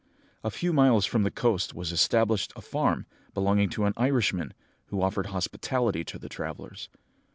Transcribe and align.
A 0.43 0.49
few 0.49 0.73
miles 0.73 1.05
from 1.05 1.21
the 1.21 1.29
coast 1.29 1.75
was 1.75 1.91
established 1.91 2.51
a 2.55 2.61
farm, 2.61 3.05
belonging 3.35 3.69
to 3.69 3.85
an 3.85 3.93
Irishman, 3.97 4.55
who 4.87 4.99
offered 5.03 5.27
hospitality 5.27 6.03
to 6.05 6.17
the 6.17 6.27
travellers. 6.27 6.89